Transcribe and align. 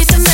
get 0.00 0.08
the 0.08 0.29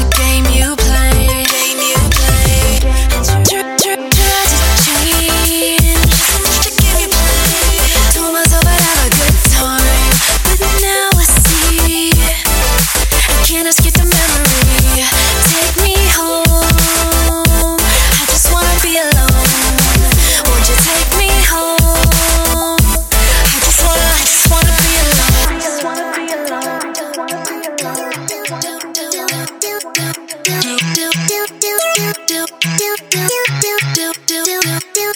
a 0.00 0.08
game 0.10 0.44
you 0.52 0.76
play. 0.76 0.85